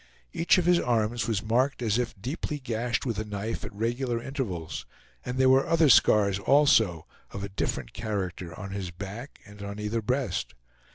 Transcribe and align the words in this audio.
Each 0.33 0.57
of 0.57 0.65
his 0.65 0.79
arms 0.79 1.27
was 1.27 1.43
marked 1.43 1.83
as 1.83 1.99
if 1.99 2.19
deeply 2.19 2.57
gashed 2.57 3.05
with 3.05 3.19
a 3.19 3.23
knife 3.23 3.63
at 3.63 3.71
regular 3.71 4.19
intervals, 4.19 4.87
and 5.23 5.37
there 5.37 5.47
were 5.47 5.67
other 5.67 5.89
scars 5.89 6.39
also, 6.39 7.05
of 7.29 7.43
a 7.43 7.49
different 7.49 7.93
character, 7.93 8.59
on 8.59 8.71
his 8.71 8.89
back 8.89 9.41
and 9.45 9.61
on 9.61 9.79
either 9.79 10.01
breast. 10.01 10.55